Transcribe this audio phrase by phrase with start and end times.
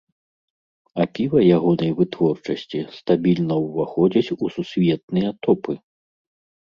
[1.03, 5.73] А піва ягонай вытворчасці стабільна ўваходзіць у сусветныя топы.